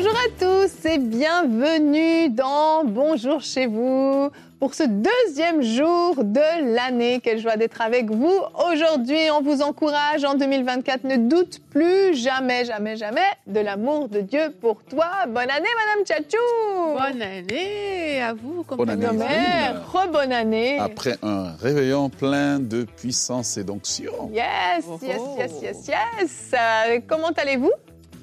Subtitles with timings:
[0.00, 4.30] Bonjour à tous et bienvenue dans Bonjour chez vous
[4.60, 7.18] pour ce deuxième jour de l'année.
[7.20, 8.32] Quelle joie d'être avec vous.
[8.70, 11.02] Aujourd'hui, on vous encourage en 2024.
[11.02, 15.08] Ne doute plus jamais, jamais, jamais de l'amour de Dieu pour toi.
[15.26, 16.92] Bonne année, Madame Tchatchou.
[16.92, 19.18] Bonne année à vous, Bonne année.
[19.18, 20.78] Mère, re-bonne année.
[20.78, 24.30] Après un réveillon plein de puissance et d'onction.
[24.32, 25.34] Yes, Oh, yes, oh.
[25.40, 26.52] yes, yes, yes.
[26.54, 27.72] Euh, comment allez-vous?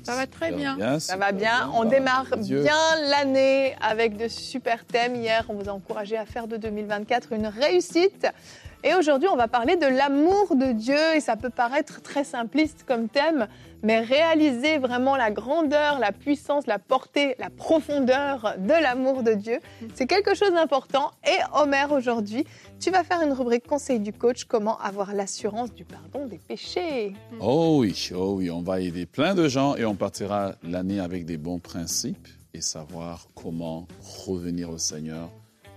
[0.05, 0.99] Ça va très bien.
[0.99, 1.71] Ça va super bien.
[1.73, 2.61] On démarre Dieu.
[2.61, 2.77] bien
[3.09, 5.15] l'année avec de super thèmes.
[5.15, 8.27] Hier, on vous a encouragé à faire de 2024 une réussite.
[8.87, 11.15] Et aujourd'hui, on va parler de l'amour de Dieu.
[11.15, 13.47] Et ça peut paraître très simpliste comme thème,
[13.81, 19.57] mais réaliser vraiment la grandeur, la puissance, la portée, la profondeur de l'amour de Dieu,
[19.95, 21.09] c'est quelque chose d'important.
[21.25, 22.45] Et Homer, aujourd'hui,
[22.79, 27.13] tu vas faire une rubrique conseil du coach, comment avoir l'assurance du pardon des péchés.
[27.39, 31.25] Oh oui, oh oui, on va aider plein de gens et on partira l'année avec
[31.25, 33.87] des bons principes et savoir comment
[34.27, 35.31] revenir au Seigneur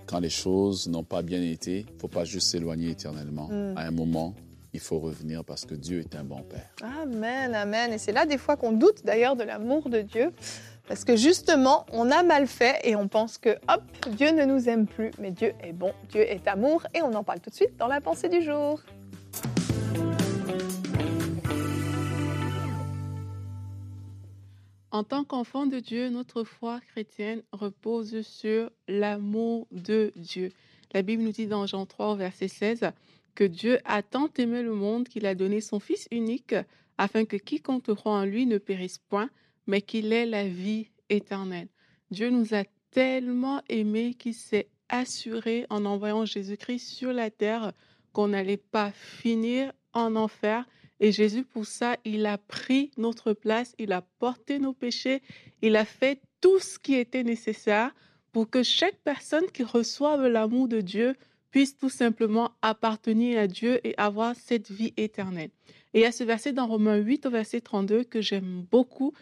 [0.08, 1.86] quand les choses n'ont pas bien été.
[1.88, 3.48] Il ne faut pas juste s'éloigner éternellement.
[3.48, 3.74] Mm.
[3.76, 4.34] À un moment,
[4.72, 6.70] il faut revenir parce que Dieu est un bon Père.
[7.02, 7.92] Amen, amen.
[7.92, 10.32] Et c'est là des fois qu'on doute d'ailleurs de l'amour de Dieu.
[10.88, 13.82] Parce que justement, on a mal fait et on pense que, hop,
[14.16, 15.10] Dieu ne nous aime plus.
[15.20, 16.86] Mais Dieu est bon, Dieu est amour.
[16.94, 18.80] Et on en parle tout de suite dans la pensée du jour.
[24.90, 30.50] En tant qu'enfant de Dieu, notre foi chrétienne repose sur l'amour de Dieu.
[30.92, 32.92] La Bible nous dit dans Jean 3 au verset 16
[33.34, 36.54] que Dieu a tant aimé le monde qu'il a donné son Fils unique
[36.96, 39.30] afin que quiconque croit en lui ne périsse point,
[39.66, 41.68] mais qu'il ait la vie éternelle.
[42.10, 47.72] Dieu nous a tellement aimés qu'il s'est assuré en envoyant Jésus-Christ sur la terre
[48.12, 50.66] qu'on n'allait pas finir en enfer.
[51.00, 55.22] Et Jésus, pour ça, il a pris notre place, il a porté nos péchés,
[55.62, 57.94] il a fait tout ce qui était nécessaire
[58.32, 61.14] pour que chaque personne qui reçoive l'amour de Dieu
[61.50, 65.50] puisse tout simplement appartenir à Dieu et avoir cette vie éternelle.
[65.94, 69.12] Et il y a ce verset dans Romains 8 au verset 32 que j'aime beaucoup.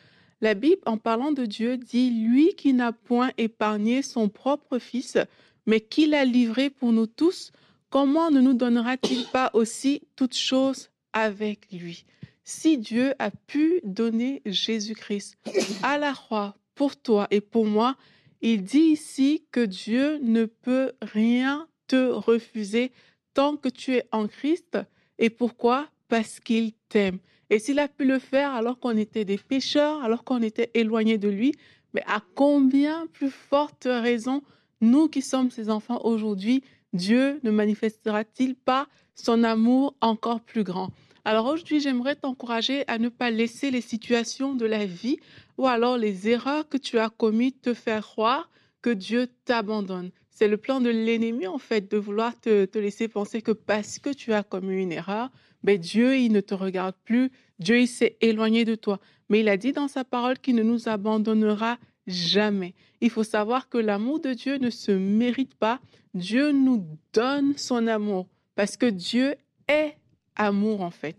[0.41, 5.19] La Bible, en parlant de Dieu, dit Lui qui n'a point épargné son propre Fils,
[5.67, 7.53] mais qui l'a livré pour nous tous,
[7.91, 12.05] comment ne nous donnera-t-il pas aussi toutes choses avec lui
[12.45, 15.39] Si Dieu a pu donner Jésus-Christ
[15.83, 17.97] à la croix pour toi et pour moi,
[18.43, 22.93] il dit ici que Dieu ne peut rien te refuser
[23.33, 24.79] tant que tu es en Christ.
[25.19, 25.89] Et pourquoi?
[26.09, 27.19] Parce qu'il t'aime.
[27.49, 31.19] Et s'il a pu le faire alors qu'on était des pécheurs, alors qu'on était éloignés
[31.19, 31.55] de lui,
[31.95, 34.43] mais à combien plus forte raison,
[34.83, 36.63] nous qui sommes ses enfants aujourd'hui,
[36.93, 40.91] Dieu ne manifestera-t-il pas son amour encore plus grand?
[41.27, 45.19] Alors aujourd'hui, j'aimerais t'encourager à ne pas laisser les situations de la vie
[45.59, 48.49] ou alors les erreurs que tu as commises te faire croire
[48.81, 50.13] que Dieu t'abandonne.
[50.31, 53.99] C'est le plan de l'ennemi, en fait, de vouloir te, te laisser penser que parce
[53.99, 55.33] que tu as commis une erreur,
[55.65, 59.01] ben Dieu, il ne te regarde plus, Dieu, il s'est éloigné de toi.
[59.29, 62.73] Mais il a dit dans sa parole qu'il ne nous abandonnera jamais.
[63.01, 65.81] Il faut savoir que l'amour de Dieu ne se mérite pas.
[66.15, 69.35] Dieu nous donne son amour parce que Dieu
[69.67, 69.97] est
[70.37, 71.17] amour, en fait.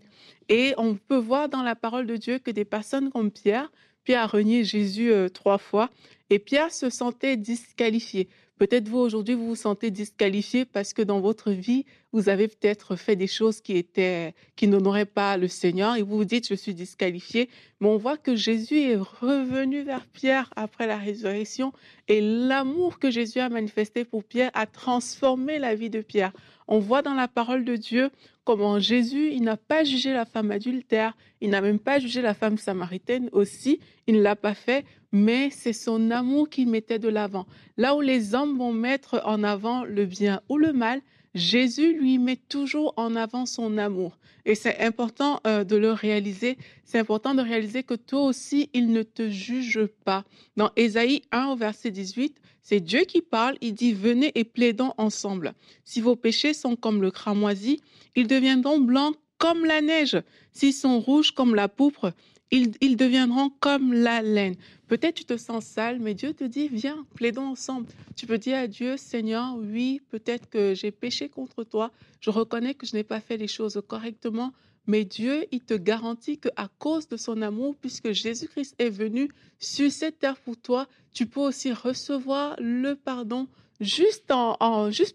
[0.48, 3.70] Et on peut voir dans la parole de Dieu que des personnes comme Pierre,
[4.04, 5.90] Pierre a renié Jésus euh, trois fois
[6.30, 8.28] et Pierre se sentait disqualifié.
[8.58, 12.96] Peut-être vous aujourd'hui vous vous sentez disqualifié parce que dans votre vie vous avez peut-être
[12.96, 16.54] fait des choses qui étaient qui n'honoraient pas le Seigneur et vous vous dites je
[16.54, 17.50] suis disqualifié.
[17.80, 21.72] Mais on voit que Jésus est revenu vers Pierre après la résurrection
[22.08, 26.32] et l'amour que Jésus a manifesté pour Pierre a transformé la vie de Pierre.
[26.66, 28.10] On voit dans la parole de Dieu
[28.48, 32.32] comment Jésus, il n'a pas jugé la femme adultère, il n'a même pas jugé la
[32.32, 37.10] femme samaritaine aussi, il ne l'a pas fait, mais c'est son amour qu'il mettait de
[37.10, 37.44] l'avant.
[37.76, 41.02] Là où les hommes vont mettre en avant le bien ou le mal,
[41.34, 44.18] Jésus lui met toujours en avant son amour.
[44.44, 46.56] Et c'est important euh, de le réaliser.
[46.84, 50.24] C'est important de réaliser que toi aussi, il ne te juge pas.
[50.56, 53.56] Dans Ésaïe 1 au verset 18, c'est Dieu qui parle.
[53.60, 55.52] Il dit, venez et plaidons ensemble.
[55.84, 57.82] Si vos péchés sont comme le cramoisi,
[58.16, 60.20] ils deviendront blancs comme la neige.
[60.52, 62.12] S'ils sont rouges comme la pourpre,
[62.50, 64.56] ils, deviendront comme la laine.
[64.88, 67.86] Peut-être tu te sens sale, mais Dieu te dit, viens, plaidons ensemble.
[68.16, 71.90] Tu peux dire à Dieu, Seigneur, oui, peut-être que j'ai péché contre toi.
[72.20, 74.52] Je reconnais que je n'ai pas fait les choses correctement,
[74.86, 79.28] Mais Dieu, il te garantit qu'à cause de son amour, puisque Jésus-Christ est venu
[79.58, 83.48] sur cette terre pour toi, tu peux aussi recevoir le pardon
[83.80, 84.24] juste,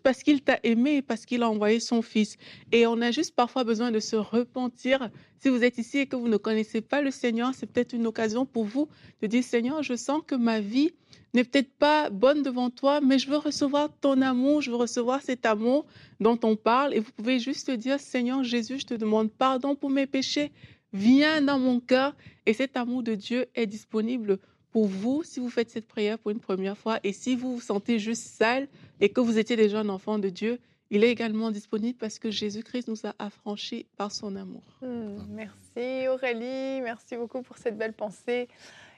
[0.03, 2.37] parce qu'il t'a aimé parce qu'il a envoyé son Fils.
[2.71, 5.09] Et on a juste parfois besoin de se repentir.
[5.39, 8.07] Si vous êtes ici et que vous ne connaissez pas le Seigneur, c'est peut-être une
[8.07, 8.87] occasion pour vous
[9.21, 10.91] de dire, Seigneur, je sens que ma vie
[11.33, 15.21] n'est peut-être pas bonne devant toi, mais je veux recevoir ton amour, je veux recevoir
[15.21, 15.85] cet amour
[16.19, 16.93] dont on parle.
[16.93, 20.51] Et vous pouvez juste dire, Seigneur Jésus, je te demande pardon pour mes péchés.
[20.93, 22.15] Viens dans mon cœur.
[22.45, 24.39] Et cet amour de Dieu est disponible
[24.73, 27.61] pour vous si vous faites cette prière pour une première fois et si vous vous
[27.61, 28.67] sentez juste sale
[28.99, 30.59] et que vous étiez déjà un enfant de Dieu,
[30.89, 34.63] il est également disponible parce que Jésus-Christ nous a affranchis par son amour.
[34.81, 38.47] Hmm, merci Aurélie, merci beaucoup pour cette belle pensée.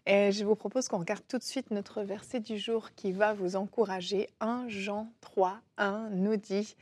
[0.05, 3.33] Et je vous propose qu'on regarde tout de suite notre verset du jour qui va
[3.33, 4.29] vous encourager.
[4.39, 6.75] 1 Jean 3, 1 nous dit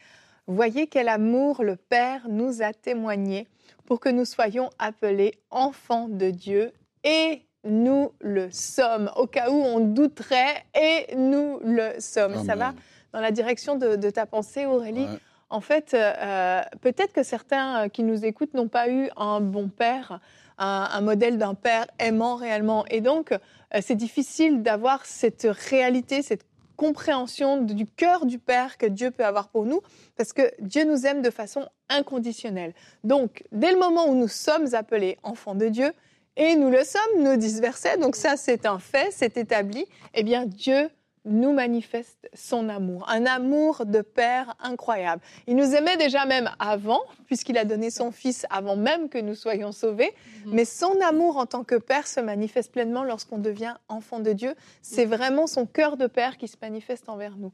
[0.45, 3.47] Voyez quel amour le Père nous a témoigné
[3.85, 6.73] pour que nous soyons appelés enfants de Dieu
[7.03, 9.09] et nous le sommes.
[9.15, 12.43] Au cas où on douterait, et nous le sommes.
[12.45, 12.73] Ça va
[13.13, 15.07] dans la direction de, ta pensée, Aurélie.
[15.49, 19.69] En fait, euh, peut-être que certains euh, qui nous écoutent n'ont pas eu un bon
[19.69, 20.19] père,
[20.57, 22.85] un, modèle d'un père aimant réellement.
[22.87, 23.37] Et donc, euh,
[23.79, 26.45] c'est difficile d'avoir cette réalité, cette
[26.75, 29.81] compréhension du cœur du Père que Dieu peut avoir pour nous,
[30.17, 32.73] parce que Dieu nous aime de façon inconditionnelle.
[33.03, 35.93] Donc, dès le moment où nous sommes appelés enfants de Dieu,
[36.35, 40.23] et nous le sommes, nous disent versets, donc ça c'est un fait, c'est établi, eh
[40.23, 40.89] bien Dieu
[41.25, 45.21] nous manifeste son amour, un amour de Père incroyable.
[45.47, 49.35] Il nous aimait déjà même avant, puisqu'il a donné son Fils avant même que nous
[49.35, 50.11] soyons sauvés,
[50.45, 50.53] mhm.
[50.53, 54.53] mais son amour en tant que Père se manifeste pleinement lorsqu'on devient enfant de Dieu.
[54.81, 57.53] C'est vraiment son cœur de Père qui se manifeste envers nous.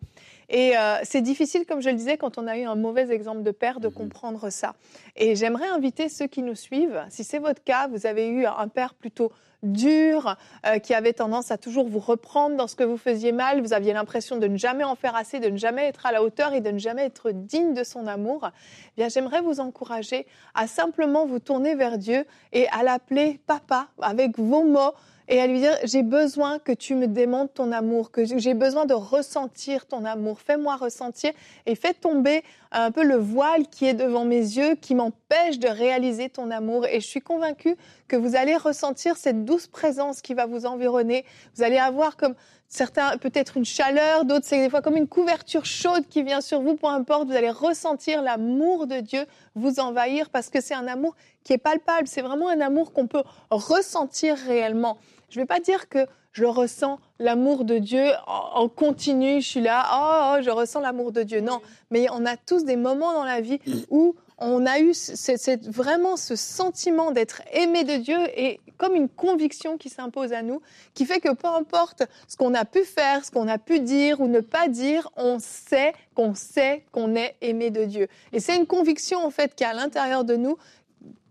[0.50, 3.44] Et euh, c'est difficile, comme je le disais, quand on a eu un mauvais exemple
[3.44, 3.94] de Père, de mhm.
[3.94, 4.74] comprendre ça.
[5.16, 8.68] Et j'aimerais inviter ceux qui nous suivent, si c'est votre cas, vous avez eu un
[8.68, 9.32] Père plutôt
[9.62, 13.62] dur, euh, qui avait tendance à toujours vous reprendre dans ce que vous faisiez mal.
[13.62, 16.24] Vous aviez l'impression de ne jamais en faire assez, de ne jamais être à la
[16.24, 18.50] hauteur et de ne jamais être digne de son amour.
[18.52, 20.26] Eh bien, j'aimerais vous encourager
[20.56, 24.94] à simplement vous tourner vers Dieu et à l'appeler Papa avec vos mots
[25.30, 28.86] et à lui dire j'ai besoin que tu me démontres ton amour, que j'ai besoin
[28.86, 30.40] de ressentir ton amour.
[30.40, 31.32] Fais-moi ressentir
[31.66, 35.68] et fais tomber un peu le voile qui est devant mes yeux, qui m'empêche de
[35.68, 36.86] réaliser ton amour.
[36.88, 37.76] Et je suis convaincue
[38.08, 41.24] que vous allez ressentir cette douce présence qui va vous environner.
[41.56, 42.34] Vous allez avoir comme
[42.68, 46.62] certains peut-être une chaleur, d'autres c'est des fois comme une couverture chaude qui vient sur
[46.62, 49.26] vous, peu importe, vous allez ressentir l'amour de Dieu
[49.56, 53.08] vous envahir parce que c'est un amour qui est palpable, c'est vraiment un amour qu'on
[53.08, 55.00] peut ressentir réellement.
[55.30, 59.62] Je ne vais pas dire que je ressens, l'amour de Dieu en, continu, je suis
[59.62, 61.42] là, oh, oh je ressens l'amour de Dieu.
[61.42, 61.62] Non,
[61.92, 63.60] mais on a tous des moments dans la vie
[63.90, 69.10] où on a eu c'est vraiment ce sentiment d'être aimé de Dieu et comme une
[69.10, 70.62] conviction qui s'impose à nous,
[70.94, 74.22] qui fait que peu importe ce qu'on a pu faire, ce qu'on a pu dire
[74.22, 78.08] ou ne pas dire, on sait qu'on sait qu'on est aimé de Dieu.
[78.32, 80.58] Et c'est une conviction en fait qui est à l'intérieur de nous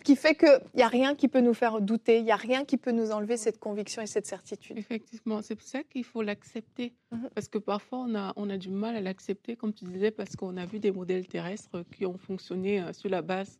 [0.09, 2.65] qui fait qu'il n'y a rien qui peut nous faire douter, il n'y a rien
[2.65, 4.79] qui peut nous enlever cette conviction et cette certitude.
[4.79, 6.95] Effectivement, c'est pour ça qu'il faut l'accepter.
[7.13, 7.29] Mhm.
[7.35, 10.35] Parce que parfois, on a, on a du mal à l'accepter, comme tu disais, parce
[10.35, 13.59] qu'on a vu des modèles terrestres qui ont fonctionné euh, sur la base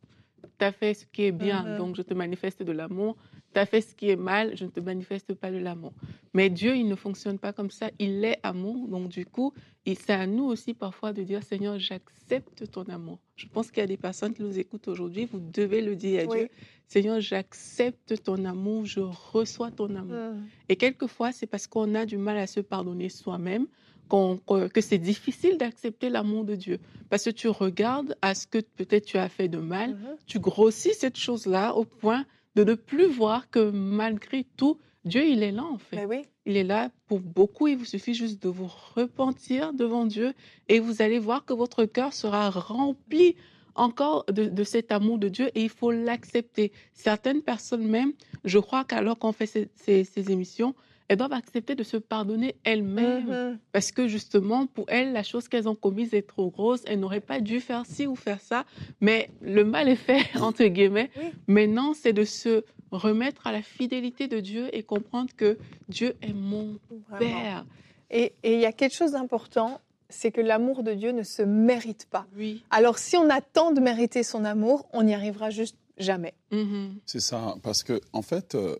[0.57, 1.77] tu as fait ce qui est bien, mhm.
[1.77, 3.17] donc je te manifeste de l'amour
[3.53, 5.93] tu as fait ce qui est mal, je ne te manifeste pas de l'amour.
[6.33, 7.89] Mais Dieu, il ne fonctionne pas comme ça.
[7.97, 8.87] Il est amour.
[8.87, 9.53] Donc, du coup,
[9.85, 13.19] c'est à nous aussi parfois de dire Seigneur, j'accepte ton amour.
[13.35, 15.25] Je pense qu'il y a des personnes qui nous écoutent aujourd'hui.
[15.25, 16.49] Vous devez le dire à Dieu
[16.87, 20.33] Seigneur, j'accepte ton amour, je reçois ton amour.
[20.33, 20.47] Mm.
[20.69, 23.67] Et quelquefois, c'est parce qu'on a du mal à se pardonner soi-même.
[24.09, 26.79] Que c'est difficile d'accepter l'amour de Dieu.
[27.09, 30.17] Parce que tu regardes à ce que peut-être tu as fait de mal, mm-hmm.
[30.25, 32.25] tu grossis cette chose-là au point
[32.55, 36.05] de ne plus voir que malgré tout, Dieu, il est là en fait.
[36.05, 37.67] Ben il est là pour beaucoup.
[37.67, 40.33] Il vous suffit juste de vous repentir devant Dieu
[40.67, 43.35] et vous allez voir que votre cœur sera rempli
[43.75, 46.71] encore de, cet amour de Dieu et il faut l'accepter.
[46.93, 48.13] Certaines personnes même,
[48.43, 50.73] je crois qu'alors qu'on fait ces émissions,
[51.09, 53.29] elles doivent accepter de se pardonner elles-mêmes.
[53.29, 53.57] Mm-hmm.
[53.73, 56.81] Parce que justement, pour elles, la chose qu'elles ont commise est trop grosse.
[56.85, 58.63] Elles n'auraient pas dû faire ci ou faire ça.
[59.01, 61.09] Mais le mal est fait, entre guillemets.
[61.47, 65.57] Maintenant, c'est de se remettre à la fidélité de Dieu et comprendre que
[65.89, 66.77] Dieu est mon
[67.17, 67.65] Père.
[68.11, 72.05] Et il y a quelque chose d'important, c'est que l'amour de Dieu ne se mérite
[72.09, 72.25] pas.
[72.37, 72.63] Oui.
[72.69, 76.33] Alors si on attend de mériter son amour, on n'y arrivera juste jamais.
[76.51, 76.89] Mm-hmm.
[77.05, 78.75] C'est ça, parce que en fait, euh,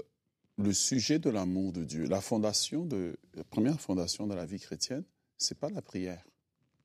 [0.59, 4.59] le sujet de l'amour de Dieu, la fondation de la première fondation de la vie
[4.59, 5.03] chrétienne,
[5.37, 6.23] c'est pas la prière,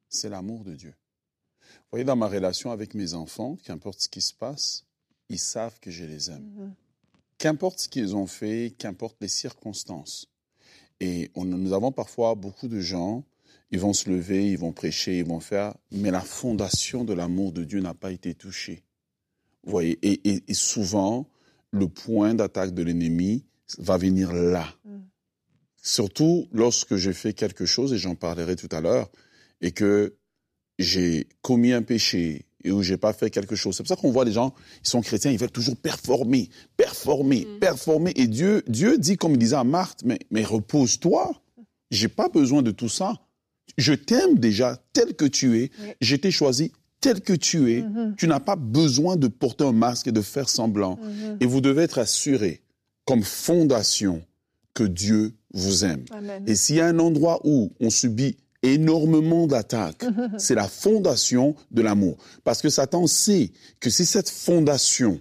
[0.09, 0.95] c'est l'amour de Dieu.
[1.61, 4.85] Vous voyez, dans ma relation avec mes enfants, qu'importe ce qui se passe,
[5.29, 6.45] ils savent que je les aime.
[6.57, 6.75] Mhm.
[7.39, 10.29] Qu'importe ce qu'ils ont fait, qu'importe les circonstances.
[11.01, 13.25] Et on- nous avons parfois beaucoup de gens,
[13.73, 17.51] ils vont se lever, ils vont prêcher, ils vont faire, mais la fondation de l'amour
[17.53, 18.85] de Dieu n'a pas été touchée.
[19.65, 21.27] Vous voyez, et, et- et souvent,
[21.73, 23.45] le point d'attaque de l'ennemi
[23.79, 24.67] va venir là.
[24.85, 24.99] Mm.
[25.83, 29.11] Surtout lorsque je fais quelque chose, et j'en parlerai tout à l'heure,
[29.61, 30.17] et que
[30.79, 33.77] j'ai commis un péché et où j'ai pas fait quelque chose.
[33.77, 37.45] C'est pour ça qu'on voit les gens, ils sont chrétiens, ils veulent toujours performer, performer,
[37.47, 37.59] Mm.
[37.59, 38.13] performer.
[38.17, 41.33] Et Dieu, Dieu dit, comme il disait à Marthe, mais, mais repose-toi.
[41.91, 43.13] J'ai pas besoin de tout ça.
[43.77, 45.71] Je t'aime déjà tel que tu es.
[45.81, 45.89] Oui.
[46.01, 47.83] Je t'ai choisi tel que tu es.
[47.83, 48.15] Mhm.
[48.17, 50.99] Tu n'as pas besoin de porter un masque et de faire semblant.
[51.03, 51.37] Mhm.
[51.41, 52.63] Et vous devez être assuré,
[53.05, 54.23] comme fondation,
[54.75, 56.05] que Dieu vous aime.
[56.11, 56.43] Amen.
[56.47, 60.05] Et s'il y a un endroit où on subit énormément d'attaques,
[60.39, 62.17] c'est la fondation de l'amour.
[62.45, 65.21] Parce que Satan sait que si cette fondation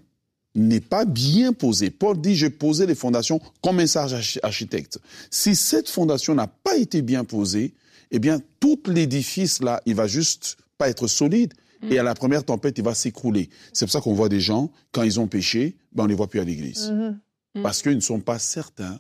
[0.56, 5.00] n'est pas bien posée, Paul dit, j'ai posé les fondations comme un sage archi- architecte.
[5.30, 7.74] Si cette fondation n'a pas été bien posée,
[8.12, 11.54] eh bien, tout l'édifice là, il va juste pas être solide.
[11.92, 13.50] Et à la première tempête, il va s'écrouler.
[13.74, 16.30] C'est pour ça qu'on voit des gens, quand ils ont péché, ben on les voit
[16.30, 17.20] plus à l'église Mhm.
[17.56, 17.62] Mm.
[17.62, 19.00] parce qu'ils ne sont pas certains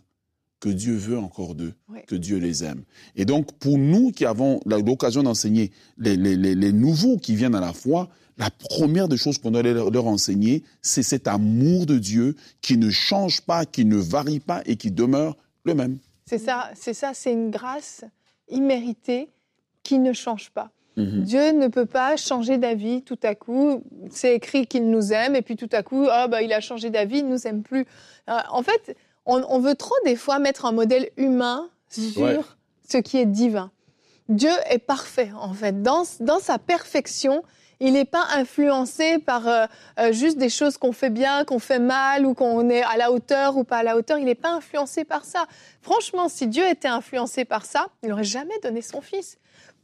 [0.59, 1.99] que Dieu veut encore d'eux, Oui.
[2.07, 2.83] que Dieu les aime.
[3.15, 7.55] Et donc, pour nous qui avons l'occasion d'enseigner les, les- les- les nouveaux qui viennent
[7.55, 11.85] à la foi, la première des choses qu'on doit leur, leur enseigner, c'est cet amour
[11.85, 15.97] de Dieu qui ne change pas, qui ne varie pas et qui demeure le même.
[16.25, 18.05] C'est ça, c'est ça, c'est une grâce
[18.49, 19.29] imméritée
[19.83, 20.71] qui ne change pas.
[20.95, 21.23] Mhm.
[21.23, 23.83] Dieu ne peut pas changer d'avis tout à coup.
[24.11, 26.89] C'est écrit qu'il nous aime et puis tout à coup, ah bah il a changé
[26.89, 27.85] d'avis, il nous aime plus.
[28.29, 28.95] Euh, en fait,
[29.25, 32.39] on, on veut trop des fois mettre un modèle humain sur Ouais.
[32.87, 33.71] ce qui est divin.
[34.29, 35.81] Dieu est parfait en fait.
[35.81, 37.43] Dans, dans sa perfection,
[37.79, 39.65] il n'est pas influencé par euh,
[39.99, 43.11] euh, juste des choses qu'on fait bien, qu'on fait mal ou qu'on est à la
[43.11, 44.17] hauteur ou pas à la hauteur.
[44.19, 45.45] Il n'est pas influencé par ça.
[45.81, 49.37] Franchement, si Dieu était influencé par ça, il n'aurait jamais donné son fils.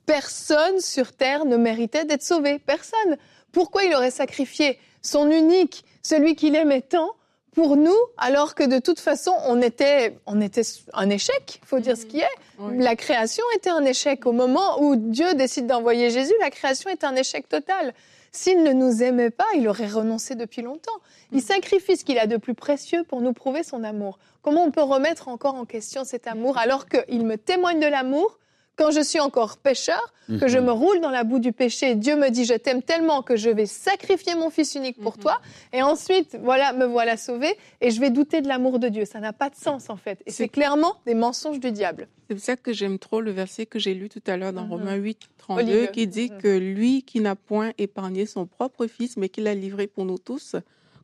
[0.10, 2.58] Personne sur terre ne méritait d'être sauvé.
[2.58, 3.18] Personne.
[3.51, 7.12] Pourquoi il aurait sacrifié son unique, celui qu'il aimait tant,
[7.54, 10.63] pour nous, alors que de toute façon, on était, on était
[10.94, 12.78] un échec, faut dire ce qui est.
[12.78, 14.25] La création était un échec.
[14.25, 17.94] Au moment où Dieu décide d'envoyer Jésus, la création est un échec total.
[18.32, 21.00] S'il ne nous aimait pas, il aurait renoncé depuis longtemps.
[21.32, 24.18] Il sacrifie ce qu'il a de plus précieux pour nous prouver son amour.
[24.42, 28.39] Comment on peut remettre encore en question cet amour alors qu'il me témoigne de l'amour
[28.79, 30.01] quand je suis encore pécheur,
[30.39, 30.65] que je Mhm.
[30.65, 33.50] me roule dans la boue du péché, Dieu me dit je t'aime tellement que je
[33.50, 35.24] vais sacrifier mon fils unique pour Mhm.
[35.24, 35.41] toi,
[35.74, 37.50] et ensuite voilà me voilà sauvé,
[37.81, 39.05] et je vais douter de l'amour de Dieu.
[39.05, 42.07] Ça n'a pas de sens en fait, et C'est- clairement des mensonges du diable.
[42.27, 44.63] C'est pour ça que j'aime trop le verset que j'ai lu tout à l'heure dans
[44.65, 44.71] Mhm.
[44.71, 45.91] Romains 8, 32, Olivier.
[45.91, 49.88] qui dit que lui qui n'a point épargné son propre fils, mais qui l'a livré
[49.88, 50.55] pour nous tous,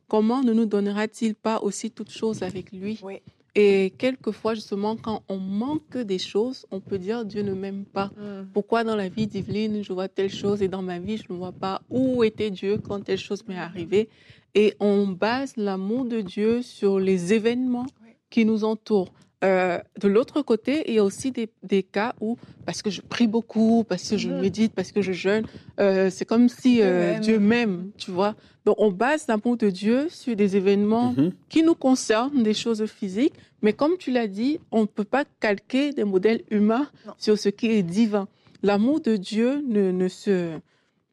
[0.08, 3.00] comment ne nous donnera-t-il pas aussi toutes choses avec lui?
[3.02, 3.20] Oui.
[3.58, 8.12] Et quelquefois, justement, quand on manque des choses, on peut dire Dieu ne m'aime pas.
[8.52, 11.38] Pourquoi dans la vie d'Yveline, je vois telle chose et dans ma vie, je ne
[11.38, 14.10] vois pas où était Dieu quand telle chose m'est arrivée?
[14.54, 18.10] Et on base l'amour de Dieu sur les événements Oui.
[18.30, 19.12] qui nous entourent.
[19.44, 23.02] Euh, de l'autre côté, il y a aussi des, des cas où, parce que je
[23.02, 24.40] prie beaucoup, parce que je Mhm.
[24.40, 25.44] médite, parce que je jeûne,
[25.78, 27.20] euh, c'est comme si Dieu euh, m'aime.
[27.20, 28.34] Dieu m'aime, tu vois.
[28.64, 31.32] Donc on base l'amour de Dieu sur des événements Mhm.
[31.50, 35.24] qui nous concernent, des choses physiques, mais comme tu l'as dit, on ne peut pas
[35.38, 37.12] calquer des modèles humains Non.
[37.18, 38.28] sur ce qui est divin.
[38.62, 40.58] L'amour de Dieu ne, ne se,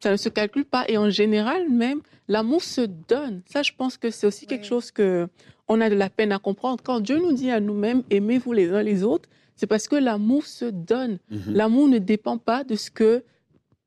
[0.02, 2.00] ça ne se calcule pas et en général même,
[2.30, 3.42] l'amour se donne.
[3.46, 5.28] Ça, je pense que c'est aussi quelque chose que
[5.68, 6.84] on a de la peine à comprendre.
[6.84, 10.46] Quand Dieu nous dit à nous-mêmes, aimez-vous les uns les autres, c'est parce que l'amour
[10.46, 11.20] se donne.
[11.30, 11.54] Mhm.
[11.54, 13.24] L'amour ne dépend pas de ce que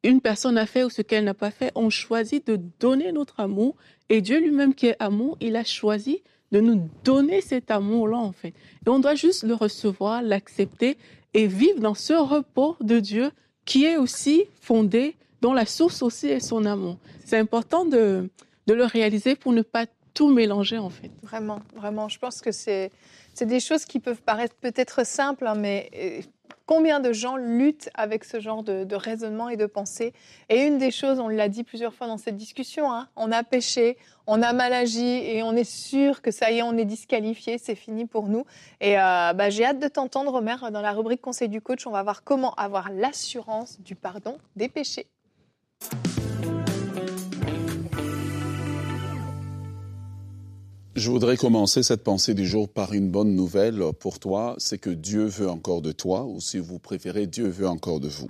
[0.03, 1.73] une personne a fait ou ce qu'elle n'a pas fait.
[1.75, 3.75] On choisit de donner notre amour
[4.09, 8.33] et Dieu lui-même qui est amour, il a choisi de nous donner cet amour-là en
[8.33, 8.55] fait.
[8.87, 10.97] Et on doit juste le recevoir, l'accepter
[11.35, 13.31] et vivre dans ce repos de Dieu
[13.65, 16.99] qui est aussi fondé, dont la source aussi est son amour.
[17.25, 18.31] C'est important de,
[18.69, 21.11] de le réaliser pour ne pas tout mélanger en fait.
[21.23, 22.09] Vraiment, vraiment.
[22.09, 22.91] Je pense que c'est
[23.39, 26.23] des choses qui peuvent paraître peut-être simples, hein, mais euh,
[26.65, 30.15] combien de gens luttent avec ce genre de, de raisonnement et de pensée?
[30.49, 33.43] Et une des choses, on l'a dit plusieurs fois dans cette discussion, hein, on a
[33.43, 36.87] péché, on a mal agi et on est sûr que ça y est, on est
[36.87, 38.47] disqualifié, c'est fini pour nous.
[38.81, 41.87] Et euh, bah, j'ai hâte de t'entendre, Omer, dans la rubrique Conseil du coach.
[41.87, 45.09] On va voir comment avoir l'assurance du pardon des péchés.
[50.97, 54.89] Je voudrais commencer cette pensée du jour par une bonne nouvelle pour toi, c'est que
[54.89, 58.29] Dieu veut encore de toi, ou si vous préférez, Dieu veut encore de vous.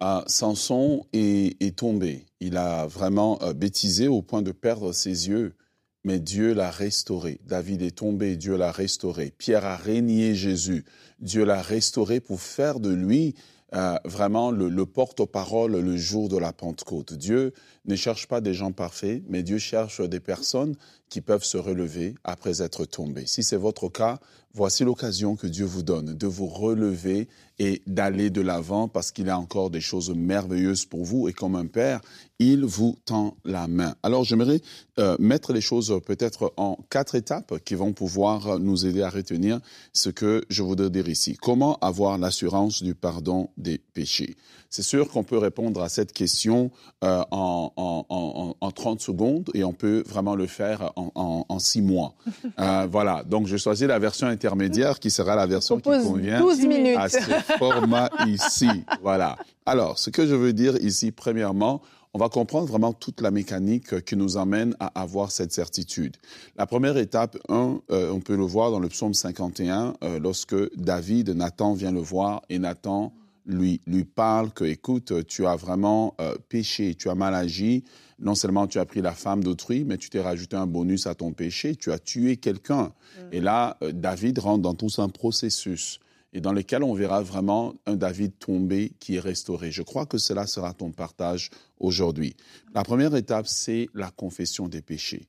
[0.00, 2.26] Ah, Samson est, est tombé.
[2.40, 5.54] Il a vraiment euh, bêtisé au point de perdre ses yeux.
[6.02, 7.40] mais Dieu l'a restauré.
[7.46, 9.32] David est tombé, Dieu l'a restauré.
[9.38, 10.84] Pierre a régné Jésus,
[11.20, 13.36] Dieu l'a restauré pour faire de lui
[13.74, 17.14] euh, vraiment le, le porte-parole le jour de la Pentecôte.
[17.14, 17.52] Dieu
[17.86, 20.76] ne cherche pas des gens parfaits, mais Dieu cherche des personnes
[21.08, 23.26] qui peuvent se relever après être tombées.
[23.26, 24.18] Si c'est votre cas,
[24.54, 29.28] voici l'occasion que Dieu vous donne de vous relever et d'aller de l'avant parce qu'il
[29.28, 32.00] a encore des choses merveilleuses pour vous et comme un père,
[32.38, 33.94] il vous tend la main.
[34.02, 34.60] Alors j'aimerais
[34.98, 39.60] euh, mettre les choses peut-être en quatre étapes qui vont pouvoir nous aider à retenir
[39.92, 41.36] ce que je voudrais dire ici.
[41.40, 44.36] Comment avoir l'assurance du pardon des péchés?
[44.68, 46.72] C'est sûr qu'on peut répondre à cette question
[47.04, 51.82] euh, en, en, en, 30 secondes et on peut vraiment le faire en, en six
[51.82, 52.14] mois.
[52.60, 56.66] Euh, voilà, donc je choisis la version intermédiaire qui sera la version qui convient 12
[56.66, 56.96] minutes.
[56.96, 57.18] à ce
[57.58, 58.68] format ici.
[59.02, 59.36] Voilà.
[59.66, 61.82] Alors, ce que je veux dire ici, premièrement,
[62.12, 66.16] on va comprendre vraiment toute la mécanique qui nous amène à avoir cette certitude.
[66.56, 70.54] La première étape, un, euh, on peut le voir dans le psaume 51, euh, lorsque
[70.76, 73.12] David, Nathan vient le voir et Nathan
[73.46, 77.84] lui, lui parle que, écoute, tu as vraiment euh, péché, tu as mal agi.
[78.18, 81.14] Non seulement tu as pris la femme d'autrui, mais tu t'es rajouté un bonus à
[81.14, 82.92] ton péché, tu as tué quelqu'un.
[83.32, 85.98] Et là, euh, David rentre dans tout un processus
[86.32, 89.70] et dans lequel on verra vraiment un David tombé qui est restauré.
[89.70, 92.34] Je crois que cela sera ton partage aujourd'hui.
[92.74, 95.28] La première étape, c'est la confession des péchés.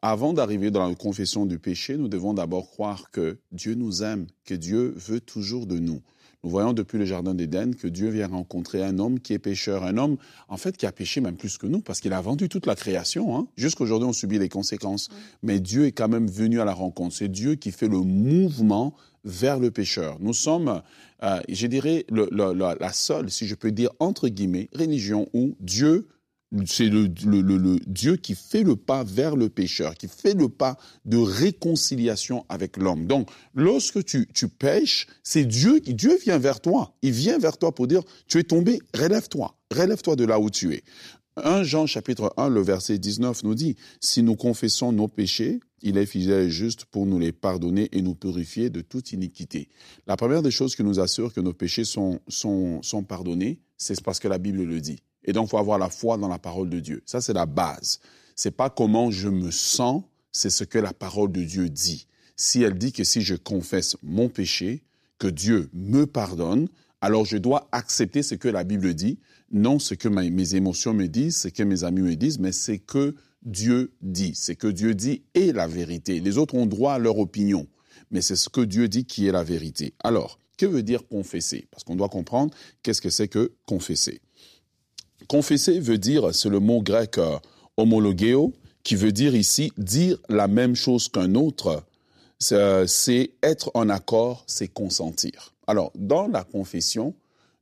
[0.00, 4.26] Avant d'arriver dans la confession du péché, nous devons d'abord croire que Dieu nous aime,
[4.44, 6.02] que Dieu veut toujours de nous.
[6.44, 9.82] Nous voyons depuis le Jardin d'Éden que Dieu vient rencontrer un homme qui est pécheur,
[9.82, 12.50] un homme en fait qui a péché même plus que nous parce qu'il a vendu
[12.50, 13.34] toute la création.
[13.34, 13.46] Hein.
[13.56, 15.08] Jusqu'aujourd'hui, on subit les conséquences.
[15.42, 17.16] Mais Dieu est quand même venu à la rencontre.
[17.16, 20.18] C'est Dieu qui fait le mouvement vers le pécheur.
[20.20, 20.82] Nous sommes,
[21.22, 26.08] euh, je dirais, le, la seule, si je peux dire entre guillemets, religion où Dieu
[26.66, 27.08] c'est le,
[27.86, 32.76] Dieu qui fait le pas vers le pécheur, qui fait le pas de réconciliation avec
[32.76, 33.06] l'homme.
[33.06, 36.94] Donc, lorsque tu, tu pêches, c'est Dieu qui Dieu vient vers toi.
[37.02, 40.74] Il vient vers toi pour dire, tu es tombé, relève-toi, relève-toi de là où tu
[40.74, 40.82] es.
[41.36, 45.98] 1 Jean chapitre 1, le verset 19 nous dit, si nous confessons nos péchés, il
[45.98, 49.68] est fidèle et juste pour nous les pardonner et nous purifier de toute iniquité.
[50.06, 54.00] La première des choses qui nous assure que nos péchés sont, sont, sont pardonnés, c'est
[54.02, 55.00] parce que la Bible le dit.
[55.24, 57.02] Et donc, il faut avoir la foi dans la parole de Dieu.
[57.06, 58.00] Ça, c'est la base.
[58.36, 62.06] C'est pas comment je me sens, c'est ce que la parole de Dieu dit.
[62.36, 64.82] Si elle dit que si je confesse mon péché,
[65.18, 66.68] que Dieu me pardonne,
[67.00, 69.18] alors je dois accepter ce que la Bible dit,
[69.52, 72.78] non ce que mes émotions me disent, ce que mes amis me disent, mais c'est
[72.78, 74.32] que Dieu dit.
[74.34, 76.20] C'est que Dieu dit est la vérité.
[76.20, 77.66] Les autres ont droit à leur opinion,
[78.10, 79.94] mais c'est ce que Dieu dit qui est la vérité.
[80.02, 81.66] Alors, que veut dire confesser?
[81.70, 84.20] Parce qu'on doit comprendre qu'est-ce que c'est que confesser.
[85.28, 87.38] Confesser veut dire, c'est le mot grec euh,
[87.76, 91.82] homologeo, qui veut dire ici dire la même chose qu'un autre.
[92.52, 95.54] Euh, c'est être en accord, c'est consentir.
[95.66, 97.14] Alors, dans la confession,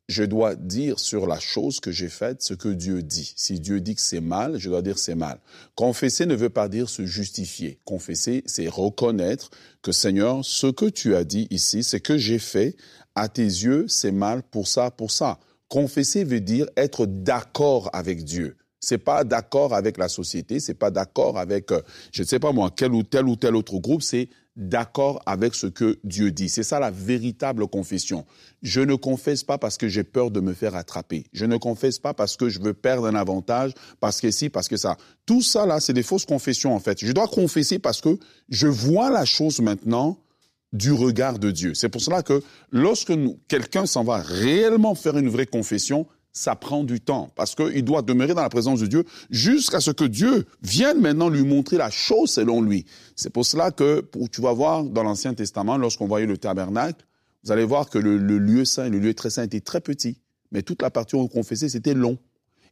[0.09, 3.33] je dois dire sur la chose que j'ai faite ce que Dieu dit.
[3.37, 5.39] Si Dieu dit que c'est mal, je dois dire c'est mal.
[5.77, 7.79] Confesser ne veut pas dire se justifier.
[7.85, 12.77] Confesser, c'est reconnaître que Seigneur, ce que tu as dit ici, c'est que j'ai fait,
[13.15, 15.39] à tes yeux, c'est mal pour ça, pour ça.
[15.73, 18.59] Confesser veut dire être d'accord avec Dieu.
[18.79, 21.81] C'est pas d'accord avec la société, c'est pas d'accord avec, euh,
[22.13, 25.55] je ne sais pas moi, quel ou tel ou tel autre groupe, c'est d'accord avec
[25.55, 26.51] ce que Dieu dit.
[26.51, 28.27] C'est ça la véritable confession.
[28.61, 31.25] Je ne confesse pas parce que j'ai peur de me faire attraper.
[31.33, 34.69] Je ne confesse pas parce que je veux perdre un avantage, parce que si, parce
[34.69, 34.99] que ça.
[35.25, 37.03] Tout ça là, c'est des fausses confessions en fait.
[37.03, 38.19] Je dois confesser parce que
[38.51, 40.19] je vois la chose maintenant
[40.73, 41.75] du regard de Dieu.
[41.75, 43.13] C'est pour cela que lorsque
[43.49, 48.03] quelqu'un s'en va réellement faire une vraie confession, ça prend du temps parce qu'il doit
[48.03, 51.91] demeurer dans la présence de Dieu jusqu'à ce que Dieu vienne maintenant lui montrer la
[51.91, 52.87] chose selon lui.
[53.17, 57.05] C'est pour cela que tu vas voir dans l'Ancien Testament, lorsqu'on voyait le tabernacle,
[57.45, 60.17] vous allez voir que le, lieu saint, le lieu très saint était très petit,
[60.53, 62.19] mais toute la partie où on confessait, c'était long.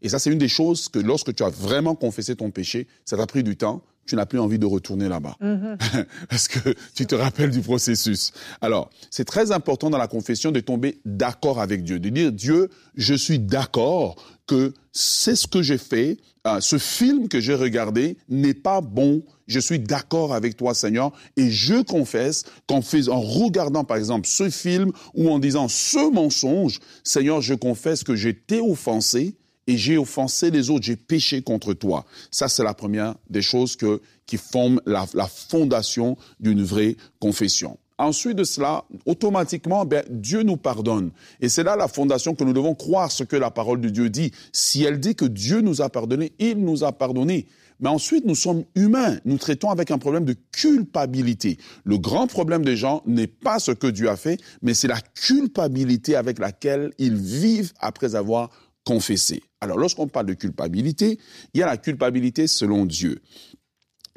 [0.03, 3.17] Et ça, c'est une des choses que lorsque tu as vraiment confessé ton péché, ça
[3.17, 5.37] t'a pris du temps, tu n'as plus envie de retourner là-bas.
[5.41, 6.05] Mm-hmm.
[6.29, 8.33] Parce que tu te rappelles du processus.
[8.61, 12.71] Alors, c'est très important dans la confession de tomber d'accord avec Dieu, de dire, Dieu,
[12.97, 18.17] je suis d'accord que c'est ce que j'ai fait, euh, ce film que j'ai regardé
[18.29, 19.23] n'est pas bon.
[19.47, 24.51] Je suis d'accord avec toi, Seigneur, et je confesse qu'en en regardant, par exemple, ce
[24.51, 29.37] film ou en disant ce mensonge, Seigneur, je confesse que j'étais offensé
[29.71, 32.05] et j'ai offensé les autres, j'ai péché contre toi.
[32.33, 37.79] Ça, c'est la première des choses que, qui forment la, fondation d'une vraie confession.
[37.97, 41.13] Ensuite de cela, automatiquement, ben, Dieu nous pardonne.
[41.41, 44.11] Et c'est là la fondation que nous devons croire ce que la parole de Dieu
[44.11, 44.33] dit.
[44.53, 47.47] Si elle dit que Dieu nous a pardonné, il nous a pardonné.
[47.79, 49.19] Mais ensuite, nous sommes humains.
[49.25, 51.59] Nous traitons avec un problème de culpabilité.
[51.85, 55.01] Le grand problème des gens n'est pas ce que Dieu a fait, mais c'est la
[55.01, 58.51] culpabilité avec laquelle ils vivent après avoir
[58.85, 59.43] confessé.
[59.61, 61.19] Alors, lorsqu'on parle de culpabilité,
[61.55, 63.21] il y a la culpabilité selon Dieu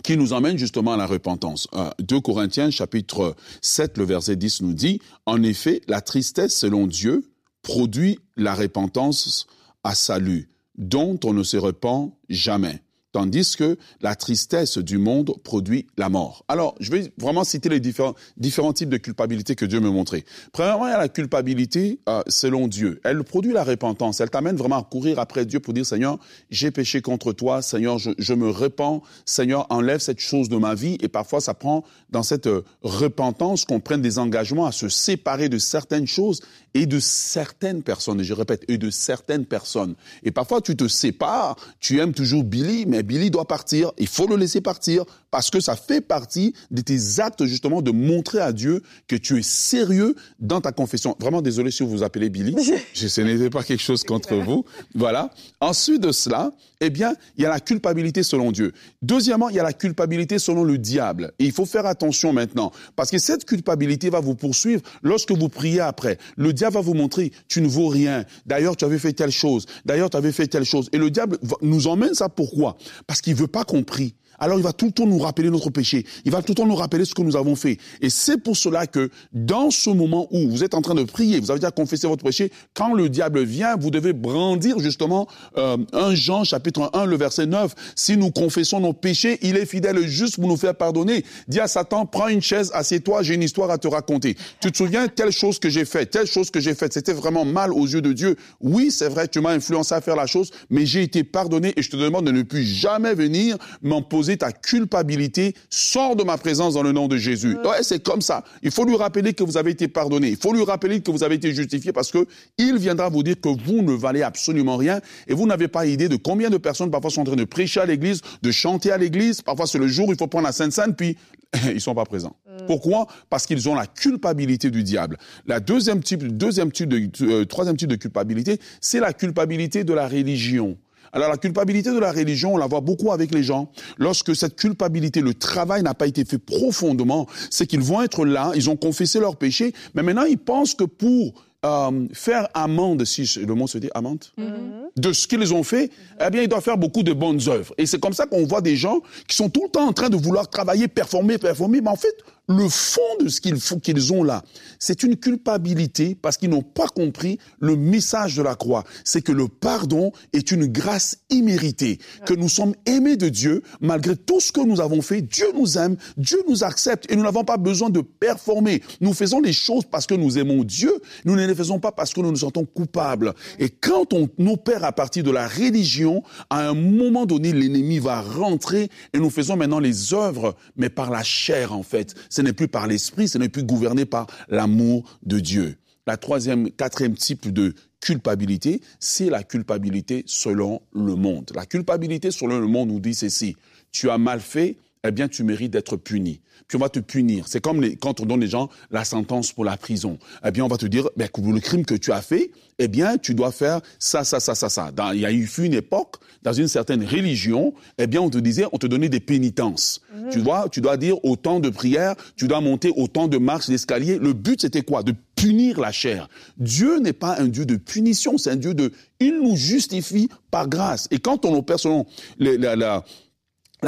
[0.04, 1.68] qui nous emmène justement à la repentance.
[2.00, 7.32] 2 Corinthiens chapitre 7, le verset 10 nous dit, En effet, la tristesse selon Dieu
[7.62, 9.48] produit la repentance
[9.84, 12.82] à salut, dont on ne se repent jamais
[13.14, 16.44] tandis que la tristesse du monde produit la mort.
[16.50, 20.26] Alors, je vais vraiment citer les différents, types de culpabilité que Dieu me montrait.
[20.52, 23.00] Premièrement, il y a la culpabilité euh, selon Dieu.
[23.04, 24.20] Elle produit la repentance.
[24.20, 26.18] Elle t'amène vraiment à courir après Dieu pour dire, Seigneur,
[26.50, 30.98] j'ai péché contre toi, Seigneur, je, me repens, Seigneur, enlève cette chose de ma vie.
[31.02, 35.50] Et parfois, ça prend dans cette euh, repentance qu'on prenne des engagements à se séparer
[35.50, 36.42] de certaines choses
[36.74, 38.22] et de certaines personnes.
[38.22, 39.94] Et je répète, et de certaines personnes.
[40.24, 44.28] Et parfois, tu te sépares, tu aimes toujours Billy, mais Billy doit partir, il faut
[44.28, 48.54] le laisser partir parce que ça fait partie de tes actes justement de montrer à
[48.54, 51.16] Dieu que tu es sérieux dans ta confession.
[51.20, 52.56] Vraiment désolé si vous vous appelez Billy,
[52.94, 54.64] je, ce n'était pas quelque chose contre vous.
[54.94, 55.32] Voilà.
[55.60, 58.74] Ensuite de cela, eh bien, il y a la culpabilité selon Dieu.
[59.02, 61.32] Deuxièmement, il y a la culpabilité selon le diable.
[61.40, 65.50] Et il faut faire attention maintenant parce que cette culpabilité va vous poursuivre lorsque vous
[65.50, 66.20] priez après.
[66.38, 68.24] Le diable va vous montrer, tu ne vaux rien.
[68.46, 69.66] D'ailleurs, tu avais fait telle chose.
[69.84, 70.90] D'ailleurs, tu avais fait telle chose.
[70.92, 72.78] Et le diable nous emmène ça pourquoi?
[73.08, 75.70] Parce qu'il veut pas qu'on prie alors il va tout le temps nous rappeler notre
[75.70, 76.06] péché.
[76.26, 77.78] Il va tout le temps nous rappeler ce que nous avons fait.
[78.02, 81.40] Et c'est pour cela que dans ce moment où vous êtes en train de prier,
[81.40, 85.78] vous avez déjà confessé votre péché, quand le diable vient, vous devez brandir justement euh,
[85.94, 87.74] 1 Jean chapitre 1, le verset 9.
[87.96, 91.24] Si nous confessons nos péchés, il est fidèle et juste pour nous faire pardonner.
[91.48, 94.36] Dis à Satan, prends une chaise, assieds-toi, j'ai une histoire à te raconter.
[94.62, 97.46] Tu te souviens telle chose que j'ai faite, telle chose que j'ai faite, c'était vraiment
[97.46, 98.36] mal aux yeux de Dieu.
[98.62, 101.82] Oui, c'est vrai, tu m'as influencé à faire la chose, mais j'ai été pardonné et
[101.82, 104.02] je te demande de ne plus jamais venir m'en
[104.38, 107.58] ta culpabilité, sors de ma présence dans le nom de Jésus.
[107.64, 108.44] Ouais, c'est comme ça.
[108.62, 110.30] Il faut lui rappeler que vous avez été pardonné.
[110.30, 112.26] Il faut lui rappeler que vous avez été justifié parce que
[112.58, 116.10] il viendra vous dire que vous ne valez absolument rien et vous n'avez pas idée
[116.10, 118.98] de combien de personnes parfois sont en train de prêcher à l'église, de chanter à
[118.98, 119.42] l'église.
[119.42, 121.18] Parfois c'est le jour où il faut prendre la Sainte Sainte puis
[121.74, 122.36] ils sont pas présents.
[122.46, 122.66] Mm.
[122.66, 123.08] Pourquoi?
[123.30, 125.18] Parce qu'ils ont la culpabilité du diable.
[125.46, 129.94] La deuxième type, deuxième type de, euh, troisième type de culpabilité, c'est la culpabilité de
[129.94, 130.78] la religion.
[131.14, 133.72] Alors la culpabilité de la religion, on la voit beaucoup avec les gens.
[133.98, 138.52] Lorsque cette culpabilité, le travail n'a pas été fait profondément, c'est qu'ils vont être là,
[138.56, 141.34] ils ont confessé leur péché, mais maintenant ils pensent que pour
[141.66, 144.98] euh, faire amende, si le mot se dit amende, mm-hmm.
[144.98, 147.74] de ce qu'ils ont fait, eh bien, ils doivent faire beaucoup de bonnes œuvres.
[147.78, 150.10] Et c'est comme ça qu'on voit des gens qui sont tout le temps en train
[150.10, 152.14] de vouloir travailler, performer, performer, mais en fait,
[152.50, 154.44] le fond de ce qu'ils ont là,
[154.78, 158.84] c'est une culpabilité parce qu'ils n'ont pas compris le message de la croix.
[159.06, 164.18] C'est que le pardon est une grâce imméritée, que nous sommes aimés de Dieu malgré
[164.18, 165.22] tout ce que nous avons fait.
[165.22, 168.84] Dieu nous aime, Dieu nous accepte et nous n'avons pas besoin de performer.
[169.00, 170.94] Nous faisons les choses parce que nous aimons Dieu.
[171.24, 173.34] Nous ne les faisons pas parce que nous nous sentons coupables.
[173.58, 178.22] Et quand on opère à partir de la religion, à un moment donné, l'ennemi va
[178.22, 182.54] rentrer et nous faisons maintenant les œuvres, mais par la chair en fait ce n'est
[182.54, 185.78] plus par l'esprit, ce n'est plus gouverné par l'amour de Dieu.
[186.08, 191.52] La troisième, quatrième type de culpabilité, c'est la culpabilité selon le monde.
[191.54, 193.56] La culpabilité selon le monde nous dit ceci.
[193.92, 196.40] Tu as mal fait, eh bien, tu mérites d'être puni.
[196.68, 197.46] Puis on va te punir.
[197.48, 200.18] C'est comme les, quand on donne les gens la sentence pour la prison.
[200.46, 203.18] Eh bien, on va te dire, ben, le crime que tu as fait, eh bien,
[203.18, 204.92] tu dois faire ça, ça, ça, ça, ça.
[204.92, 208.38] Dans, il y a eu une époque, dans une certaine religion, eh bien, on te
[208.38, 210.02] disait, on te donnait des pénitences.
[210.14, 210.30] Mmh.
[210.30, 214.18] Tu vois, tu dois dire autant de prières, tu dois monter autant de marches d'escalier.
[214.20, 215.04] Le but, c'était quoi?
[215.04, 216.30] De punir la chair.
[216.58, 220.70] Dieu n'est pas un Dieu de punition, c'est un Dieu de, il nous justifie par
[220.70, 221.08] grâce.
[221.12, 222.06] Et quand on opère selon
[222.40, 223.04] la, la, la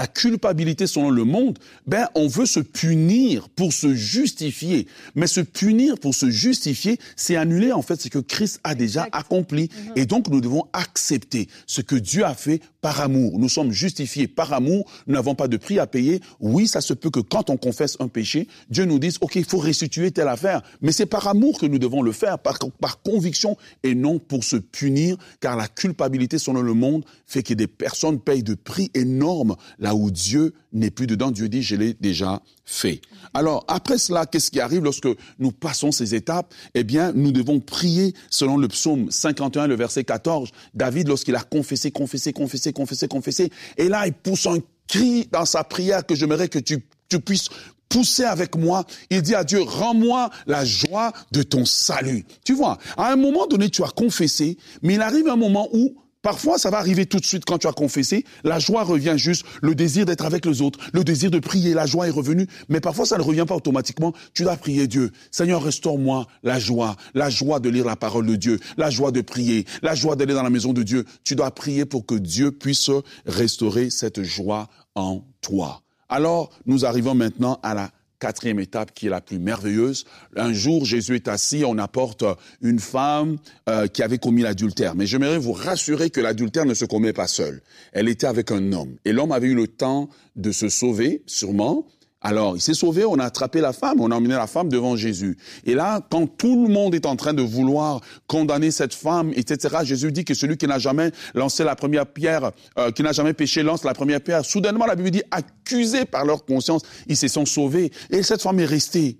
[0.08, 4.88] culpabilité selon le monde, ben on veut se punir pour se justifier.
[5.16, 9.08] Mais se punir pour se justifier, c'est annuler en fait ce que Christ a déjà
[9.12, 9.70] accompli.
[9.72, 9.94] Mhm.
[9.96, 13.40] Et donc nous devons accepter ce que Dieu a fait par amour.
[13.40, 16.22] Nous sommes justifiés par amour, nous n'avons pas de prix à payer.
[16.40, 19.46] Oui, ça se peut que quand on confesse un péché, Dieu nous dise, OK, il
[19.46, 20.62] faut restituer telle affaire.
[20.82, 24.44] Mais c'est par amour que nous devons le faire, par, par conviction et non pour
[24.44, 28.92] se punir, car la culpabilité selon le monde fait que des personnes payent de prix
[28.94, 29.56] énormes
[29.86, 31.30] là où Dieu n'est plus dedans.
[31.30, 33.02] Dieu dit, je l'ai déjà fait.
[33.36, 36.52] Alors, après cela, qu'est-ce qui arrive lorsque nous passons ces étapes?
[36.74, 40.50] Eh bien, nous devons prier selon le psaume 51, le verset 14.
[40.74, 45.46] David, lorsqu'il a confessé, confessé, confessé, confessé, confessé, et là, il pousse un cri dans
[45.46, 47.50] sa prière que j'aimerais que tu, tu puisses
[47.88, 48.86] pousser avec moi.
[49.12, 52.26] Il dit à Dieu, rends-moi la joie de ton salut.
[52.44, 55.96] Tu vois, à un moment donné, tu as confessé, mais il arrive un moment où
[56.26, 58.26] Parfois, ça va arriver tout de suite quand tu as confessé.
[58.44, 61.86] La joie revient juste, le désir d'être avec les autres, le désir de prier, la
[61.86, 62.48] joie est revenue.
[62.68, 64.12] Mais parfois, ça ne revient pas automatiquement.
[64.34, 65.12] Tu dois prier Dieu.
[65.30, 69.22] Seigneur, restaure-moi la joie, la joie de lire la parole de Dieu, la joie de
[69.22, 71.06] prier, la joie d'aller dans la maison de Dieu.
[71.24, 72.90] Tu dois prier pour que Dieu puisse
[73.28, 75.84] restaurer cette joie en toi.
[76.10, 77.92] Alors, nous arrivons maintenant à la
[78.26, 80.06] quatrième étape qui est la plus merveilleuse.
[80.36, 82.24] Un jour, Jésus est assis, on apporte
[82.60, 83.38] une femme
[83.70, 84.96] euh, qui avait commis l'adultère.
[84.96, 87.62] Mais j'aimerais vous rassurer que l'adultère ne se commet pas seul.
[87.94, 88.96] Elle était avec un homme.
[89.06, 91.86] Et l'homme avait eu le temps de se sauver, sûrement,
[92.28, 94.96] alors, il s'est sauvé, on a attrapé la femme, on a emmené la femme devant
[94.96, 95.38] Jésus.
[95.64, 99.78] Et là, quand tout le monde est en train de vouloir condamner cette femme, etc.,
[99.84, 103.34] Jésus dit que celui qui n'a jamais lancé la première pierre, euh, qui n'a jamais
[103.34, 104.44] péché, lance la première pierre.
[104.44, 107.92] Soudainement, la Bible dit, accusés par leur conscience, ils se sont sauvés.
[108.10, 109.20] Et cette femme est restée.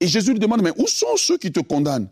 [0.00, 2.10] Et Jésus lui demande, mais où sont ceux qui te condamnent?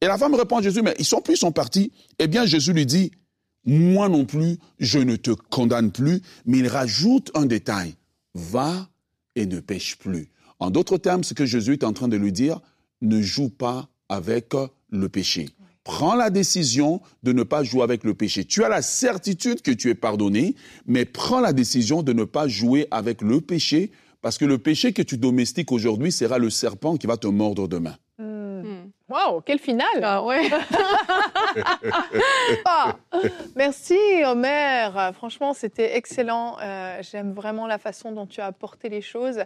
[0.00, 1.92] Et la femme répond à Jésus, mais ils sont plus, ils sont partis.
[2.18, 3.12] Eh bien, Jésus lui dit,
[3.64, 7.94] moi non plus, je ne te condamne plus, mais il rajoute un détail.
[8.34, 8.88] Va
[9.36, 10.28] et ne pêche plus.
[10.58, 12.60] En d'autres termes, ce que Jésus est en train de lui dire,
[13.02, 14.52] ne joue pas avec
[14.90, 15.50] le péché.
[15.84, 18.44] Prends la décision de ne pas jouer avec le péché.
[18.44, 22.48] Tu as la certitude que tu es pardonné, mais prends la décision de ne pas
[22.48, 26.96] jouer avec le péché, parce que le péché que tu domestiques aujourd'hui sera le serpent
[26.96, 27.96] qui va te mordre demain.
[29.08, 30.50] Waouh, quel final ah, ouais.
[32.64, 32.96] Ah,
[33.54, 36.56] merci Omer, franchement c'était excellent.
[36.60, 39.44] Euh, j'aime vraiment la façon dont tu as apporté les choses.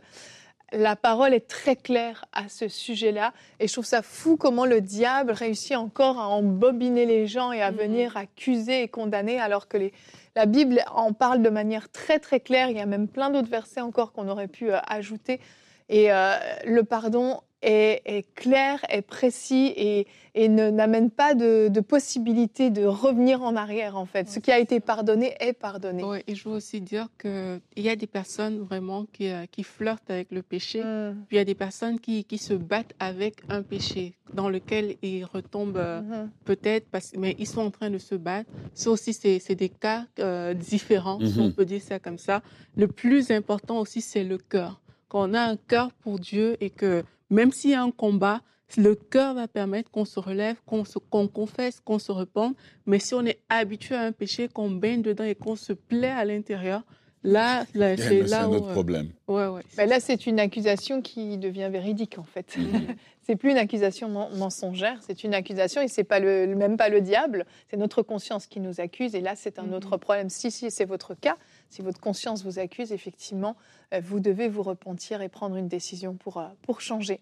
[0.72, 4.80] La parole est très claire à ce sujet-là et je trouve ça fou comment le
[4.80, 7.76] diable réussit encore à embobiner les gens et à mm-hmm.
[7.76, 9.92] venir accuser et condamner alors que les,
[10.36, 12.70] la Bible en parle de manière très très claire.
[12.70, 15.40] Il y a même plein d'autres versets encore qu'on aurait pu euh, ajouter.
[15.88, 22.84] Et euh, le pardon est, clair, est précis et, et n'amène pas de, possibilité de
[22.84, 24.28] revenir en arrière, en fait.
[24.28, 26.04] Ce qui a été pardonné est pardonné.
[26.04, 29.64] Oui, et je veux aussi dire qu'il y a des personnes vraiment qui, euh, qui
[29.64, 31.24] flirtent avec le péché, mm.
[31.26, 34.96] puis il y a des personnes qui, qui, se battent avec un péché dans lequel
[35.02, 36.28] ils retombent euh, mm-hmm.
[36.44, 38.50] peut-être, parce, mais ils sont en train de se battre.
[38.74, 41.54] Ça aussi, c'est des cas euh, différents, si on mm-hmm.
[41.54, 42.42] peut dire ça comme ça.
[42.76, 44.80] Le plus important aussi, c'est le cœur.
[45.08, 48.40] Quand on a un cœur pour Dieu et que même s'il y a un combat,
[48.76, 52.56] le cœur va permettre qu'on se relève, qu'on confesse, qu'on se repente.
[52.86, 56.08] Mais si on est habitué à un péché, qu'on baigne dedans et qu'on se plaît
[56.08, 56.82] à l'intérieur,
[57.22, 58.52] là, là c'est là où...
[58.52, 59.10] notre problème.
[59.28, 59.62] Ouais, ouais.
[59.76, 62.56] Ben là, c'est une accusation qui devient véridique, en fait.
[62.56, 62.94] Mhm.
[63.22, 67.00] c'est plus une accusation mensongère, c'est une accusation et c'est pas le, même pas le
[67.00, 69.14] diable, c'est notre conscience qui nous accuse.
[69.14, 69.74] Et là, c'est un mhm.
[69.74, 70.30] autre problème.
[70.30, 71.36] Si, si c'est votre cas,
[71.70, 73.56] si votre conscience vous accuse, effectivement,
[73.94, 77.20] euh, vous devez vous repentir et prendre une décision pour, euh, pour changer.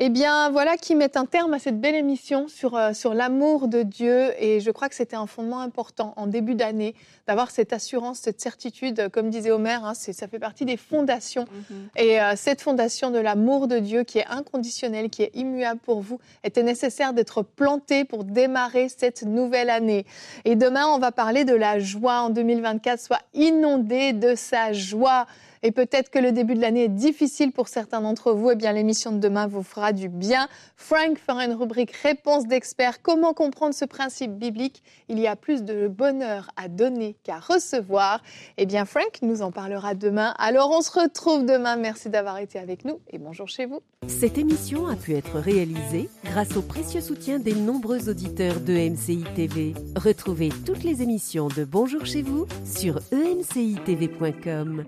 [0.00, 3.68] Eh bien, voilà qui met un terme à cette belle émission sur, euh, sur l'amour
[3.68, 4.32] de Dieu.
[4.42, 6.96] Et je crois que c'était un fondement important en début d'année
[7.28, 9.08] d'avoir cette assurance, cette certitude.
[9.10, 11.44] Comme disait Omer, hein, ça fait partie des fondations.
[11.70, 11.88] Mhm.
[11.96, 16.18] Et cette fondation de l'amour de Dieu qui est inconditionnel, qui est immuable pour vous,
[16.42, 20.06] était nécessaire d'être plantée pour démarrer cette nouvelle année.
[20.44, 23.00] Et demain, on va parler de la joie en 2024.
[23.00, 25.26] Soit inondé de sa joie.
[25.66, 28.50] Et peut-être que le début de l'année est difficile pour certains d'entre vous.
[28.50, 30.46] Eh bien, l'émission de demain vous fera du bien.
[30.76, 33.00] Frank fera une rubrique réponse d'experts.
[33.00, 34.82] Comment comprendre ce principe biblique?
[35.08, 38.22] Il y a plus de bonheur à donner qu'à recevoir.
[38.58, 40.34] Eh bien, Frank nous en parlera demain.
[40.38, 41.76] Alors, on se retrouve demain.
[41.76, 43.80] Merci d'avoir été avec nous et bonjour chez vous.
[44.06, 49.24] Cette émission a pu être réalisée grâce au précieux soutien des nombreux auditeurs de MCI
[49.34, 49.72] TV.
[49.96, 54.84] Retrouvez toutes les émissions de Bonjour chez vous sur emcitv.com.